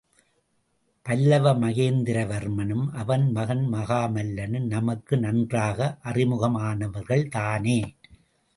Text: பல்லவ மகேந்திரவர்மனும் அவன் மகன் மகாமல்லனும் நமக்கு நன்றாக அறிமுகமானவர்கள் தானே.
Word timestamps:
பல்லவ 1.05 1.51
மகேந்திரவர்மனும் 1.53 2.87
அவன் 2.93 3.31
மகன் 3.31 3.63
மகாமல்லனும் 3.73 4.67
நமக்கு 4.67 5.17
நன்றாக 5.17 5.97
அறிமுகமானவர்கள் 6.03 7.25
தானே. 7.29 7.79